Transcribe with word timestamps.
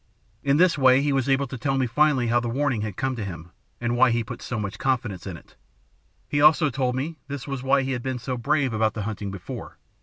In 0.41 0.57
this 0.57 0.79
way 0.79 1.03
he 1.03 1.13
was 1.13 1.29
able 1.29 1.45
to 1.45 1.59
tell 1.59 1.77
me, 1.77 1.85
finally, 1.85 2.25
how 2.25 2.39
the 2.39 2.49
'warning' 2.49 2.81
had 2.81 2.97
come 2.97 3.15
to 3.17 3.23
him, 3.23 3.51
and 3.79 3.95
why 3.95 4.09
he 4.09 4.23
put 4.23 4.41
so 4.41 4.59
much 4.59 4.79
confidence 4.79 5.27
in 5.27 5.37
it. 5.37 5.55
He 6.27 6.41
also 6.41 6.71
told 6.71 6.95
me 6.95 7.17
this 7.27 7.47
was 7.47 7.61
why 7.61 7.83
he 7.83 7.91
had 7.91 8.01
been 8.01 8.17
so 8.17 8.35
brave 8.35 8.73
about 8.73 8.95
the 8.95 9.03
hunting 9.03 9.29
before. 9.29 9.77